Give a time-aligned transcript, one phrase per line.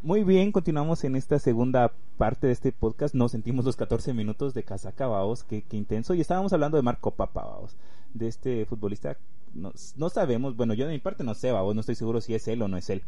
[0.00, 3.16] Muy bien, continuamos en esta segunda parte de este podcast.
[3.16, 6.14] Nos sentimos los 14 minutos de casaca, vamos, qué, qué intenso.
[6.14, 7.76] Y estábamos hablando de Marco Papa, vamos,
[8.14, 9.16] de este futbolista.
[9.54, 12.32] No, no sabemos, bueno, yo de mi parte no sé, vamos, no estoy seguro si
[12.32, 13.02] es él o no es él.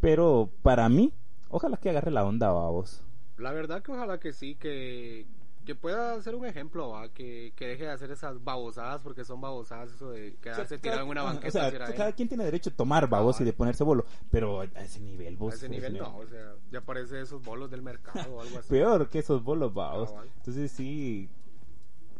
[0.00, 1.12] Pero para mí,
[1.48, 3.04] ojalá que agarre la onda, vamos.
[3.38, 5.26] La verdad que ojalá que sí, que,
[5.64, 7.08] que pueda ser un ejemplo, ¿va?
[7.08, 11.08] Que, que deje de hacer esas babosadas, porque son babosadas eso de quedarse tirado en
[11.08, 11.66] una banqueta.
[11.66, 14.04] O sea, cada quien tiene derecho a tomar, vamos, y de ponerse bolo.
[14.30, 15.54] Pero a ese nivel, vos.
[15.54, 18.68] A ese nivel no, o sea, ya parece esos bolos del mercado o algo así.
[18.70, 20.10] Peor que esos bolos, vamos.
[20.10, 20.28] Cabal.
[20.36, 21.28] Entonces sí,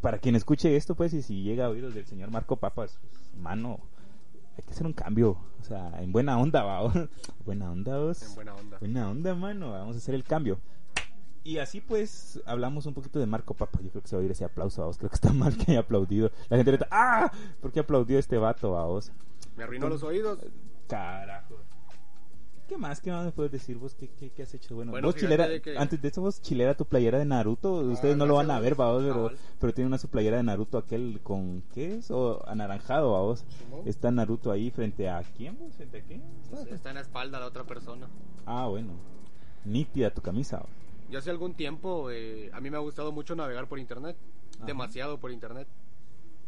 [0.00, 3.20] para quien escuche esto, pues, y si llega a oídos del señor Marco Papas, pues,
[3.36, 3.80] mano,
[4.56, 5.38] hay que hacer un cambio.
[5.60, 6.92] O sea, en buena onda, vamos.
[7.46, 8.22] buena onda, vos.
[8.22, 8.78] En buena onda.
[8.78, 9.72] Buena onda, mano.
[9.72, 10.60] Vamos a hacer el cambio.
[11.44, 13.80] Y así pues hablamos un poquito de Marco Papa.
[13.82, 14.96] Yo creo que se va a oír ese aplauso a vos.
[14.98, 16.30] Creo que está mal que haya aplaudido.
[16.48, 17.32] La gente ahorita, ¡ah!
[17.60, 19.10] ¿Por qué aplaudió este vato a vos?
[19.56, 20.38] Me arruinó los oídos.
[20.88, 21.56] Carajo.
[22.68, 23.00] ¿Qué más?
[23.02, 23.94] ¿Qué más me puedes decir vos?
[23.94, 24.74] ¿Qué, qué, qué has hecho?
[24.76, 27.72] Bueno, Bueno, vos chilera, de que- antes de eso vos chilera tu playera de Naruto.
[27.74, 28.78] Ustedes no lo van a ver, gracias,
[29.14, 32.10] vamos, pero, pero tiene una su playera de Naruto aquel con, ¿qué es?
[32.10, 33.44] O anaranjado, vos.
[33.84, 35.74] Está Naruto ahí frente a quién, vos?
[35.74, 36.22] ¿Frente a quién?
[36.70, 38.06] Está en la espalda de otra persona.
[38.46, 38.92] Ah, bueno.
[39.66, 40.58] Nítida tu camisa.
[40.58, 40.68] vos.
[41.12, 44.16] Yo hace algún tiempo, eh, a mí me ha gustado mucho navegar por internet.
[44.56, 44.64] Ajá.
[44.64, 45.68] Demasiado por internet.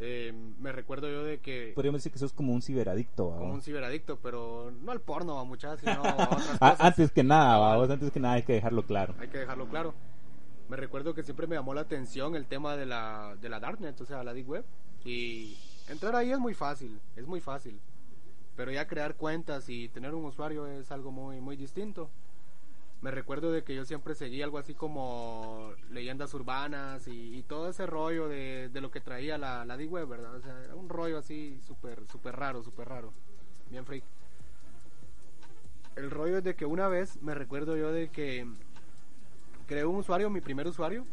[0.00, 1.72] Eh, me recuerdo yo de que...
[1.74, 3.38] Podríamos decir que sos como un ciberadicto, vos.
[3.38, 6.80] como un ciberadicto, pero no al porno, a muchachos, sino a otras Ah, cosas.
[6.80, 7.76] antes que nada, Cabal.
[7.78, 9.14] vamos, antes que nada hay que dejarlo claro.
[9.20, 9.94] Hay que dejarlo claro.
[10.68, 14.00] Me recuerdo que siempre me llamó la atención el tema de la, de la Darknet,
[14.00, 14.64] o sea, la Deep Web.
[15.04, 15.56] Y
[15.88, 17.78] entrar ahí es muy fácil, es muy fácil.
[18.56, 22.08] Pero ya crear cuentas y tener un usuario es algo muy, muy distinto.
[23.04, 27.84] Me recuerdo de que yo siempre seguí algo así como leyendas urbanas y, todo ese
[27.84, 30.34] rollo de, de lo que traía la, la Deep Web, ¿verdad?
[30.34, 33.12] O sea, era un rollo así súper, súper raro, súper raro.
[33.70, 34.04] Bien freak.
[35.96, 38.46] El rollo es de que una vez me recuerdo yo de que
[39.66, 41.04] creé un usuario, mi primer usuario,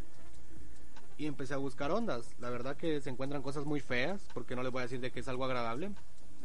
[1.18, 2.34] y empecé a buscar ondas.
[2.40, 5.12] La verdad que se encuentran cosas muy feas, porque no les voy a decir de
[5.12, 5.92] que es algo agradable.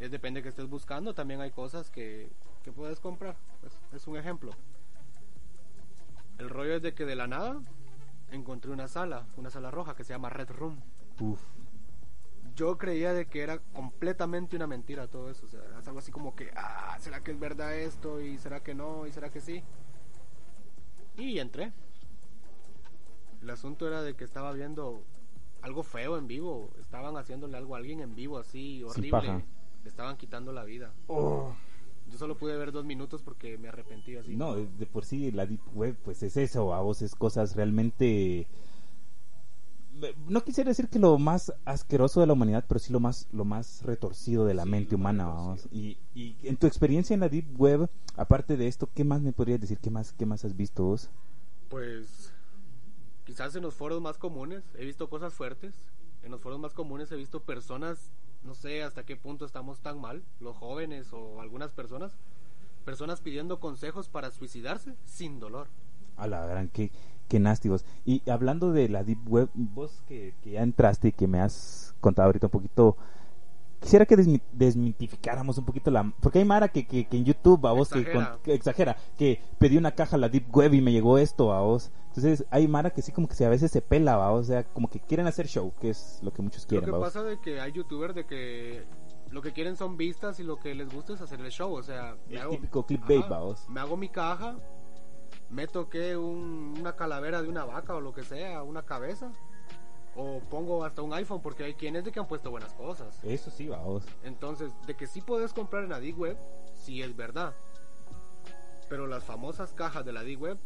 [0.01, 2.31] Es depende de que estés buscando, también hay cosas que,
[2.65, 3.37] que puedes comprar.
[3.65, 4.51] Es, es un ejemplo.
[6.39, 7.61] El rollo es de que de la nada
[8.31, 10.81] encontré una sala, una sala roja que se llama Red Room.
[11.21, 11.41] Uf.
[12.55, 15.47] Yo creía de que era completamente una mentira todo eso.
[15.47, 18.21] O sea, es algo así como que, ah, ¿será que es verdad esto?
[18.21, 19.07] ¿Y será que no?
[19.07, 19.63] ¿Y será que sí?
[21.17, 21.73] Y entré.
[23.43, 25.03] El asunto era de que estaba viendo
[25.63, 26.71] algo feo en vivo.
[26.81, 29.45] Estaban haciéndole algo a alguien en vivo así, horrible.
[29.83, 30.93] Le estaban quitando la vida.
[32.11, 34.37] Yo solo pude ver dos minutos porque me arrepentí así.
[34.37, 38.47] No, de por sí la Deep Web, pues es eso, a vos es cosas realmente...
[40.29, 43.47] No quisiera decir que lo más asqueroso de la humanidad, pero sí lo más, lo
[43.47, 45.69] más retorcido de la Sí, mente humana, vamos.
[45.73, 49.33] Y, y en tu experiencia en la Deep Web, aparte de esto, ¿qué más me
[49.33, 49.79] podrías decir?
[49.79, 51.09] ¿Qué más, qué más has visto vos?
[51.71, 52.31] Pues
[53.25, 55.75] quizás en los foros más comunes he visto cosas fuertes.
[56.23, 58.11] En los foros más comunes he visto personas,
[58.47, 62.13] no sé hasta qué punto estamos tan mal, los jóvenes o algunas personas,
[62.85, 65.67] personas pidiendo consejos para suicidarse sin dolor.
[66.17, 66.91] A la gran, qué,
[67.29, 67.85] qué nasty vos.
[68.05, 71.95] Y hablando de la Deep Web, vos que, que ya entraste y que me has
[72.01, 72.97] contado ahorita un poquito,
[73.87, 76.13] quisiera que desmi- desmitificáramos un poquito la...
[76.21, 78.31] Porque hay Mara que, que, que en YouTube, a vos, que, Exagera.
[78.33, 81.53] con- que exagera, que pedí una caja a la Deep Web y me llegó esto
[81.53, 81.91] a vos.
[82.09, 84.45] Entonces hay Mara que sí como que se, a veces se pela, a vos, o
[84.45, 87.01] sea, como que quieren hacer show, que es lo que muchos Lo quieren, que ¿va
[87.01, 88.85] pasa de que hay youtubers de que
[89.31, 91.83] lo que quieren son vistas y lo que les gusta es hacer el show, o
[91.83, 93.39] sea, me El hago- típico clickbait, Ajá.
[93.41, 94.57] ¿va me hago mi caja,
[95.51, 99.31] meto que un- una calavera de una vaca o lo que sea, una cabeza,
[100.17, 103.19] o pongo hasta un iPhone porque hay quienes de que han puesto buenas cosas.
[103.23, 104.05] Eso sí, va vos.
[104.25, 106.39] Entonces, de que sí puedes comprar en la D-Web,
[106.75, 107.55] sí es verdad.
[108.89, 110.59] Pero las famosas cajas de la D-Web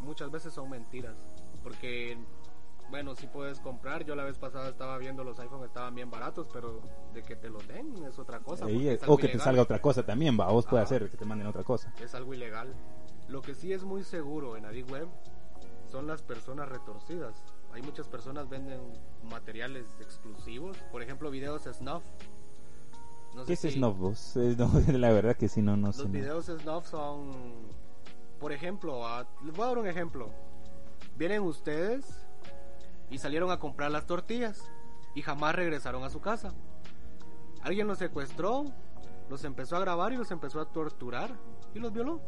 [0.00, 1.16] muchas veces son mentiras.
[1.62, 2.18] Porque,
[2.90, 4.04] bueno, sí puedes comprar.
[4.04, 6.80] Yo la vez pasada estaba viendo los iPhones, estaban bien baratos, pero
[7.14, 8.68] de que te los den es otra cosa.
[8.68, 10.94] Es- o que te salga otra cosa también, va vos puede Ajá.
[10.94, 11.92] hacer que te manden otra cosa.
[12.00, 12.72] Es algo ilegal.
[13.28, 15.08] Lo que sí es muy seguro en la D-Web
[15.90, 17.42] son las personas retorcidas.
[17.72, 18.80] Hay muchas personas venden
[19.24, 20.76] materiales exclusivos.
[20.90, 22.02] Por ejemplo, videos snuff.
[23.34, 24.34] No sé ¿Qué es si- snob vos?
[24.58, 26.00] No, la verdad que sí, no, no sé.
[26.02, 26.12] Los no.
[26.12, 27.30] videos snuff son,
[28.38, 30.30] por ejemplo, a- les voy a dar un ejemplo.
[31.16, 32.04] Vienen ustedes
[33.10, 34.70] y salieron a comprar las tortillas
[35.14, 36.52] y jamás regresaron a su casa.
[37.62, 38.64] Alguien los secuestró,
[39.30, 41.30] los empezó a grabar y los empezó a torturar
[41.74, 42.20] y los violó.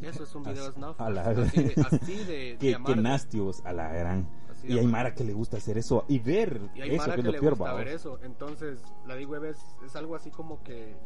[0.00, 1.00] Eso es un video snuff.
[1.00, 4.26] a la- Así de, así de- nasty vos, a la gran.
[4.64, 4.86] Y hay.
[4.86, 7.26] Mara que le gusta hacer eso y ver Y hay eso, Mara que que, es
[7.26, 8.18] lo le peor, gusta ver eso.
[8.22, 10.96] Entonces, la D-Web es, es algo así como que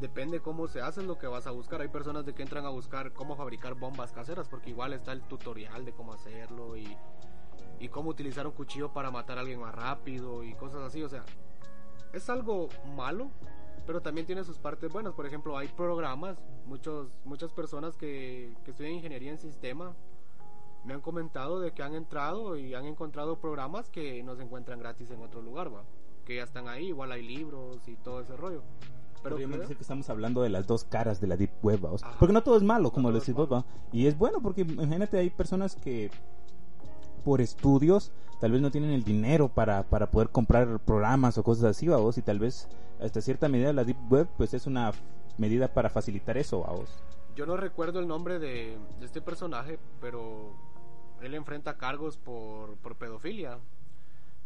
[0.00, 1.80] depende cómo se hace lo que vas a buscar.
[1.80, 5.22] Hay personas de que entran a buscar cómo fabricar bombas caseras, porque igual está el
[5.22, 6.96] tutorial de cómo hacerlo y,
[7.80, 11.02] y cómo utilizar un cuchillo para matar a alguien más rápido y cosas así.
[11.02, 11.24] O sea,
[12.12, 13.30] es algo malo,
[13.86, 15.14] pero también tiene sus partes buenas.
[15.14, 16.36] Por ejemplo, hay programas,
[16.66, 19.94] muchos, muchas personas que, que estudian ingeniería en sistema
[20.86, 24.78] me han comentado de que han entrado y han encontrado programas que no se encuentran
[24.78, 25.82] gratis en otro lugar, ¿va?
[26.26, 28.62] que ya están ahí, igual hay libros y todo ese rollo.
[29.22, 31.80] Pero Podríamos decir que estamos hablando de las dos caras de la Deep Web,
[32.18, 35.30] porque no todo es malo, como lo decís vos, y es bueno porque imagínate, hay
[35.30, 36.10] personas que
[37.24, 41.64] por estudios tal vez no tienen el dinero para, para poder comprar programas o cosas
[41.64, 42.68] así, vos, y tal vez
[43.00, 44.92] hasta cierta medida la Deep Web pues es una
[45.38, 46.90] medida para facilitar eso, vos.
[47.34, 50.54] Yo no recuerdo el nombre de, de este personaje, pero
[51.22, 53.58] él enfrenta cargos por, por pedofilia.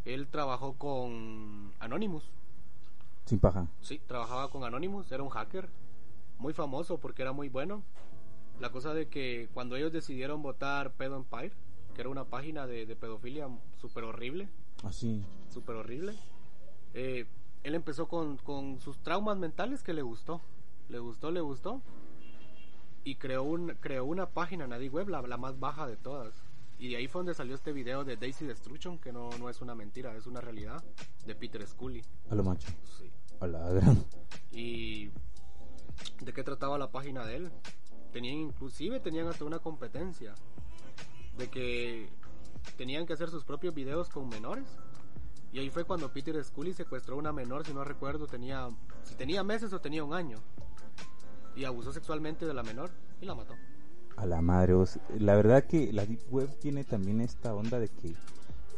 [0.05, 2.25] Él trabajó con Anonymous.
[3.26, 3.67] Sin paja.
[3.81, 5.69] Sí, trabajaba con Anonymous, era un hacker
[6.38, 7.82] muy famoso porque era muy bueno.
[8.61, 11.52] La cosa de que cuando ellos decidieron votar Pedo Empire,
[11.94, 13.49] que era una página de, pedofilia
[13.81, 14.49] súper horrible.
[14.84, 15.22] Así.
[15.25, 16.14] Ah, súper horrible.
[16.94, 17.26] Eh,
[17.62, 20.40] él empezó con, con, sus traumas mentales que le gustó.
[20.88, 21.81] Le gustó, le gustó.
[23.05, 26.50] Y creó, un, creó una página en Web, la, la más baja de todas
[26.81, 29.61] y de ahí fue donde salió este video de Daisy Destruction, que no, no es
[29.61, 30.82] una mentira, es una realidad,
[31.27, 32.03] de Peter Scully.
[32.31, 32.69] A lo macho.
[32.99, 33.11] Sí.
[33.38, 34.03] A la gran.
[34.50, 35.11] Y
[36.23, 37.53] de qué trataba la página de él.
[38.12, 40.35] Tenían inclusive tenían hasta una competencia
[41.37, 42.09] de que
[42.79, 44.67] tenían que hacer sus propios videos con menores.
[45.53, 48.71] Y ahí fue cuando Peter Scully secuestró a una menor, si no recuerdo, tenía
[49.03, 50.38] si tenía meses o tenía un año.
[51.55, 52.91] Y abusó sexualmente de la menor
[53.21, 53.55] y la mató
[54.20, 54.75] a la madre.
[55.19, 58.14] la verdad que la Deep Web tiene también esta onda de que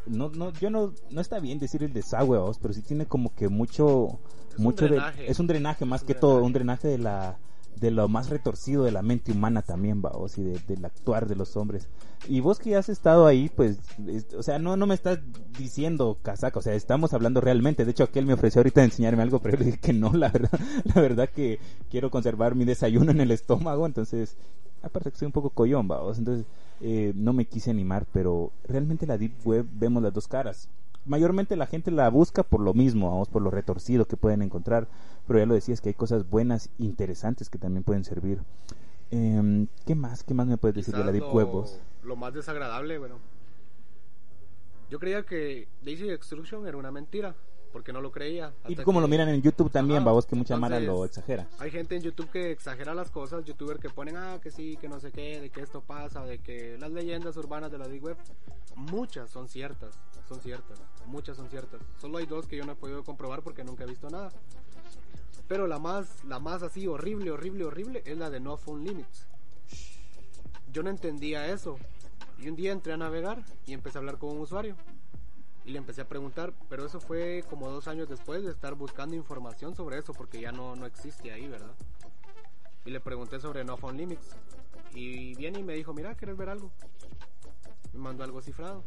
[0.05, 3.49] no, no, yo no, no está bien decir el desagüe, pero sí tiene como que
[3.49, 4.19] mucho,
[4.51, 7.37] es mucho un de, es un drenaje más que todo, un drenaje de la,
[7.79, 11.35] de lo más retorcido de la mente humana también, va, y de, del actuar de
[11.35, 11.87] los hombres.
[12.27, 13.79] Y vos que has estado ahí, pues,
[14.37, 15.19] o sea, no, no me estás
[15.57, 17.83] diciendo casaca, o sea, estamos hablando realmente.
[17.83, 20.29] De hecho, aquel me ofreció ahorita enseñarme algo, pero yo le dije que no, la
[20.29, 20.59] verdad,
[20.95, 21.59] la verdad que
[21.89, 24.37] quiero conservar mi desayuno en el estómago, entonces
[24.83, 26.45] aparte que soy un poco coyón, vamos, entonces
[26.81, 30.69] eh, no me quise animar, pero realmente la Deep Web vemos las dos caras.
[31.05, 34.87] Mayormente la gente la busca por lo mismo, vamos, por lo retorcido que pueden encontrar,
[35.25, 38.41] pero ya lo decías que hay cosas buenas, interesantes que también pueden servir.
[39.11, 40.23] Eh, ¿Qué más?
[40.23, 41.47] ¿Qué más me puedes decir de la Deep Web?
[41.47, 41.79] Vos?
[42.03, 43.15] Lo más desagradable, bueno.
[44.89, 47.35] Yo creía que Daisy Extruction era una mentira
[47.73, 48.53] porque no lo creía.
[48.67, 51.47] Y como lo miran en YouTube también, babos, que mucha mara lo exagera.
[51.57, 54.87] Hay gente en YouTube que exagera las cosas, youtubers que ponen, ah, que sí, que
[54.87, 58.03] no sé qué, de que esto pasa, de que las leyendas urbanas de la Deep
[58.03, 58.17] Web,
[58.75, 59.99] muchas son ciertas,
[60.29, 61.81] son ciertas, muchas son ciertas.
[61.99, 64.31] Solo hay dos que yo no he podido comprobar porque nunca he visto nada.
[65.47, 69.25] Pero la más, la más así horrible, horrible, horrible es la de No Phone Limits.
[70.71, 71.77] Yo no entendía eso.
[72.39, 74.75] Y un día entré a navegar y empecé a hablar con un usuario
[75.65, 79.15] y le empecé a preguntar, pero eso fue como dos años después de estar buscando
[79.15, 81.73] información sobre eso, porque ya no, no existe ahí, ¿verdad?
[82.85, 84.35] Y le pregunté sobre No Phone Limits.
[84.93, 86.71] Y viene y me dijo, mira, ¿quieres ver algo?
[87.93, 88.83] Me mandó algo cifrado.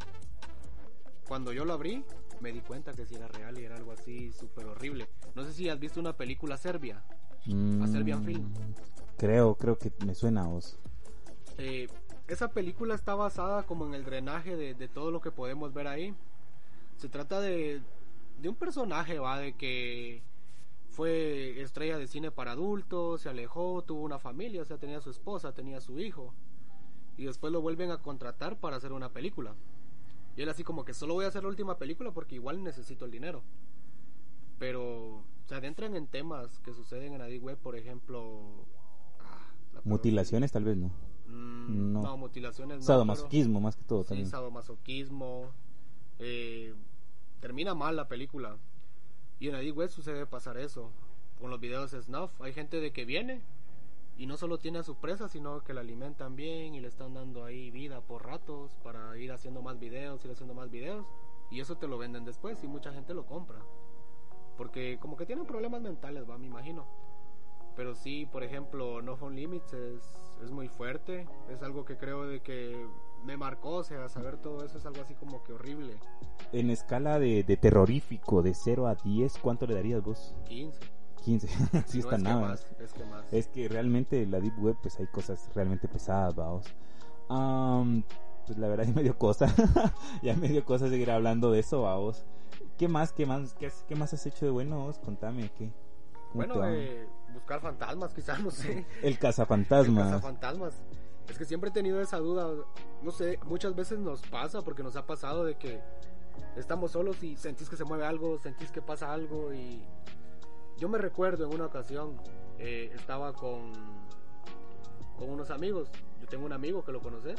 [1.26, 2.05] Cuando yo lo abrí,
[2.40, 5.08] me di cuenta que si era real y era algo así súper horrible.
[5.34, 7.02] No sé si has visto una película serbia,
[7.82, 8.43] a Serbian Film.
[8.43, 8.75] Mm,
[9.17, 10.79] creo, creo que me suena a vos.
[11.56, 11.88] Eh,
[12.29, 15.86] esa película está basada como en el drenaje de, de todo lo que podemos ver
[15.86, 16.15] ahí
[16.96, 17.82] se trata de,
[18.41, 20.22] de un personaje, va, de que
[20.88, 25.10] fue estrella de cine para adultos, se alejó, tuvo una familia, o sea, tenía su
[25.10, 26.32] esposa, tenía su hijo.
[27.19, 29.55] Y después lo vuelven a contratar para hacer una película.
[30.36, 33.05] Y él así como que solo voy a hacer la última película porque igual necesito
[33.05, 33.43] el dinero.
[34.58, 38.67] Pero se adentran en temas que suceden en la web, por ejemplo...
[39.20, 40.91] Ah, mutilaciones tal vez no.
[41.29, 42.17] Mm, no.
[42.17, 42.84] mutilaciones no.
[42.84, 44.31] Sadomasoquismo más que todo sí, también.
[44.31, 45.53] sadomasoquismo,
[46.19, 46.75] eh,
[47.41, 48.56] termina mal la película.
[49.39, 50.91] Y en la Web sucede pasar eso.
[51.39, 53.43] Con los videos de Snuff, hay gente de que viene
[54.17, 57.13] y no solo tiene a su presa, sino que la alimentan bien y le están
[57.13, 61.06] dando ahí vida por ratos para ir haciendo más videos, ir haciendo más videos.
[61.51, 63.58] Y eso te lo venden después y mucha gente lo compra.
[64.56, 66.87] Porque como que tienen problemas mentales, va, me imagino.
[67.77, 70.03] Pero sí, por ejemplo, No Phone Limits es,
[70.43, 71.29] es muy fuerte.
[71.51, 72.87] Es algo que creo de que
[73.27, 75.99] me marcó, o sea, saber todo eso es algo así como que horrible.
[76.53, 80.35] En escala de, de terrorífico, de 0 a 10, ¿cuánto le darías vos?
[80.49, 80.79] 15.
[81.25, 81.49] 15,
[81.87, 82.55] sí está nada.
[82.55, 83.33] es, que más.
[83.33, 86.67] es que realmente la Deep Web, pues hay cosas realmente pesadas, vamos.
[88.47, 89.53] pues la verdad ya me dio cosa,
[90.23, 92.25] ya me dio cosa seguir hablando de eso, vamos.
[92.79, 94.99] ¿Qué más, qué más, qué, qué más has hecho de bueno vos?
[94.99, 95.73] Contame, ¿qué?
[96.33, 98.87] Bueno, eh, buscar fantasmas, quizás, no sé.
[99.03, 100.06] El cazafantasmas.
[100.06, 100.75] El cazafantasmas.
[101.29, 102.55] Es que siempre he tenido esa duda.
[103.03, 105.81] No sé, muchas veces nos pasa, porque nos ha pasado de que
[106.56, 109.53] estamos solos y sentís que se mueve algo, sentís que pasa algo.
[109.53, 109.83] Y
[110.79, 112.17] yo me recuerdo en una ocasión,
[112.59, 113.73] eh, estaba con,
[115.19, 115.89] con unos amigos.
[116.21, 117.39] Yo tengo un amigo que lo conoces,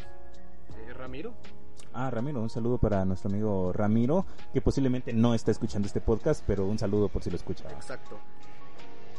[0.77, 1.33] eh, Ramiro.
[1.93, 6.43] Ah, Ramiro, un saludo para nuestro amigo Ramiro, que posiblemente no está escuchando este podcast,
[6.45, 7.71] pero un saludo por si lo escucha.
[7.71, 8.19] Exacto.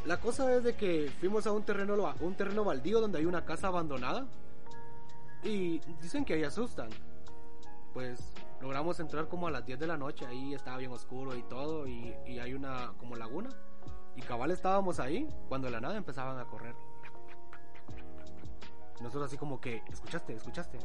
[0.05, 3.43] La cosa es de que fuimos a un terreno, un terreno baldío donde hay una
[3.43, 4.27] casa abandonada
[5.43, 6.89] y dicen que ahí asustan.
[7.93, 11.43] Pues logramos entrar como a las 10 de la noche, ahí estaba bien oscuro y
[11.43, 13.49] todo, y, y hay una como laguna.
[14.15, 16.75] Y cabal estábamos ahí cuando la nada empezaban a correr.
[19.01, 20.33] Nosotros así como que, ¿escuchaste?
[20.33, 20.77] ¿Escuchaste?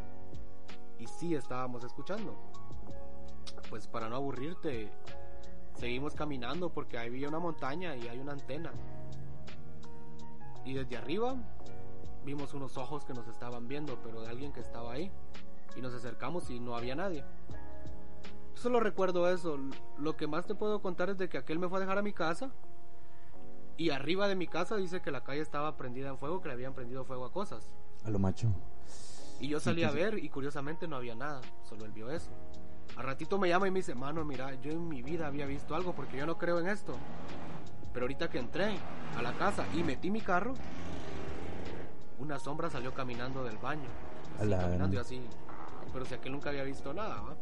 [0.99, 2.37] Y sí estábamos escuchando.
[3.68, 4.90] Pues para no aburrirte,
[5.75, 8.73] seguimos caminando porque ahí había una montaña y hay una antena.
[10.64, 11.34] Y desde arriba
[12.25, 15.11] vimos unos ojos que nos estaban viendo, pero de alguien que estaba ahí.
[15.76, 17.25] Y nos acercamos y no había nadie.
[18.54, 19.59] Solo recuerdo eso.
[19.99, 22.02] Lo que más te puedo contar es de que aquel me fue a dejar a
[22.02, 22.50] mi casa.
[23.76, 26.54] Y arriba de mi casa dice que la calle estaba prendida en fuego, que le
[26.54, 27.73] habían prendido fuego a cosas.
[28.04, 28.54] A lo macho.
[29.40, 32.31] Y yo salí a ver y curiosamente no había nada, solo él vio eso.
[32.97, 35.75] A ratito me llama y me dice, mano, mira, yo en mi vida había visto
[35.75, 36.95] algo porque yo no creo en esto.
[37.93, 38.78] Pero ahorita que entré
[39.16, 40.54] a la casa y metí mi carro,
[42.18, 43.88] una sombra salió caminando del baño.
[44.38, 45.21] Así, caminando y así.
[45.92, 47.37] Pero si aquel nunca había visto nada, ¿va?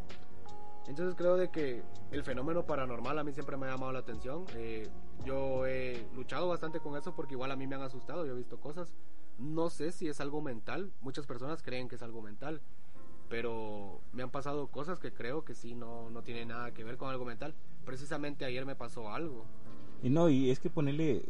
[0.89, 4.45] Entonces creo de que el fenómeno paranormal a mí siempre me ha llamado la atención.
[4.55, 4.89] Eh,
[5.25, 8.37] yo he luchado bastante con eso porque igual a mí me han asustado, yo he
[8.37, 8.95] visto cosas.
[9.39, 12.61] No sé si es algo mental, muchas personas creen que es algo mental,
[13.29, 16.97] pero me han pasado cosas que creo que sí no, no tiene nada que ver
[16.97, 17.55] con algo mental.
[17.85, 19.45] Precisamente ayer me pasó algo.
[20.03, 21.25] Y no, y es que ponerle,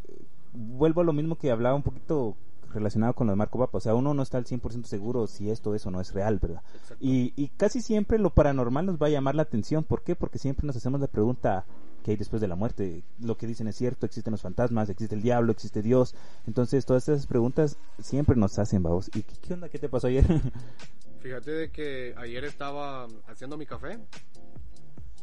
[0.53, 2.37] vuelvo a lo mismo que hablaba un poquito
[2.73, 3.79] relacionado con lo de Marco Papa.
[3.79, 6.39] O sea, uno no está al 100% seguro si esto es o no es real,
[6.41, 6.63] ¿verdad?
[7.01, 9.85] Y, y, casi siempre lo paranormal nos va a llamar la atención.
[9.85, 10.17] ¿Por qué?
[10.17, 11.65] Porque siempre nos hacemos la pregunta
[12.03, 13.05] ¿qué hay después de la muerte.
[13.21, 16.15] Lo que dicen es cierto, existen los fantasmas, existe el diablo, existe Dios.
[16.47, 19.09] Entonces, todas esas preguntas siempre nos hacen, vamos.
[19.15, 19.69] ¿Y qué, qué onda?
[19.69, 20.25] ¿Qué te pasó ayer?
[21.21, 23.99] Fíjate de que ayer estaba haciendo mi café.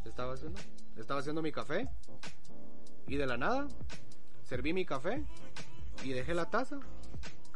[0.06, 0.60] Estaba haciendo,
[0.98, 1.90] estaba haciendo mi café.
[3.08, 3.68] Y de la nada,
[4.44, 5.24] serví mi café
[6.04, 6.80] y dejé la taza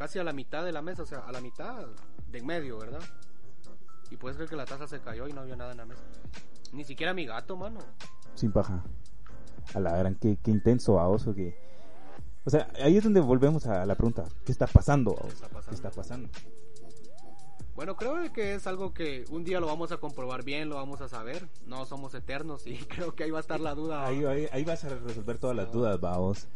[0.03, 1.85] casi a la mitad de la mesa, o sea, a la mitad
[2.29, 2.99] de en medio, ¿verdad?
[4.11, 6.03] Y puedes creer que la taza se cayó y no había nada en la mesa.
[6.73, 7.79] Ni siquiera mi gato, mano.
[8.35, 8.83] Sin paja.
[9.73, 11.57] A la gran, qué, qué intenso, a oso que...
[12.43, 15.15] O sea, ahí es donde volvemos a la pregunta, ¿qué está pasando?
[15.15, 15.69] ¿Qué está pasando?
[15.69, 16.29] ¿Qué está pasando?
[17.73, 20.99] Bueno, creo que es algo que un día lo vamos a comprobar bien, lo vamos
[20.99, 21.47] a saber.
[21.65, 24.05] No somos eternos y creo que ahí va a estar la duda.
[24.05, 26.49] Ahí, ahí, ahí vas a resolver todas las dudas, vamos.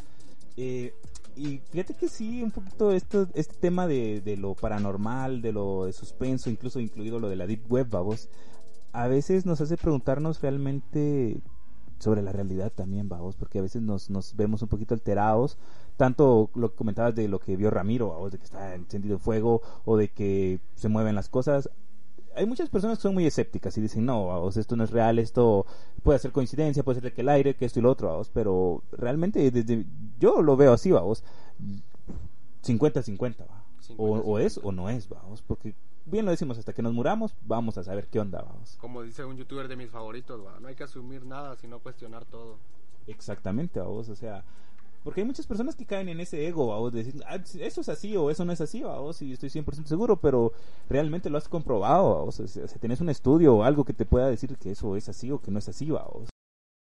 [0.58, 0.94] Eh,
[1.38, 5.86] y fíjate que sí, un poquito esto, este tema de, de, lo paranormal, de lo
[5.86, 8.30] de suspenso, incluso incluido lo de la Deep Web, vamos,
[8.92, 11.42] a veces nos hace preguntarnos realmente
[12.00, 15.58] sobre la realidad también, vamos, porque a veces nos, nos vemos un poquito alterados,
[15.98, 19.62] tanto lo que comentabas de lo que vio Ramiro, vamos, de que está encendido fuego
[19.86, 21.70] o de que se mueven las cosas,
[22.38, 25.18] hay muchas personas que son muy escépticas y dicen, no, vamos, esto no es real,
[25.18, 25.66] esto
[26.04, 28.84] puede ser coincidencia, puede ser que el aire, que esto y lo otro, vamos, pero
[28.92, 29.86] realmente desde
[30.20, 31.24] yo lo veo así, vamos,
[32.64, 33.46] 50-50,
[33.98, 35.74] o, o, es o no es, vamos, porque
[36.06, 38.78] bien lo decimos, hasta que nos muramos, vamos a saber qué onda, vamos.
[38.80, 40.60] Como dice un youtuber de mis favoritos, ¿va?
[40.60, 42.58] no hay que asumir nada, sino cuestionar todo.
[43.08, 44.44] Exactamente, vamos, o sea,
[45.08, 48.18] porque hay muchas personas que caen en ese ego, o decir, ah, eso es así
[48.18, 50.52] o eso no es así, vos, y estoy 100% seguro, pero
[50.90, 52.46] realmente lo has comprobado, o sea,
[52.82, 55.50] tenés un estudio o algo que te pueda decir que eso es así o que
[55.50, 56.28] no es así, vos.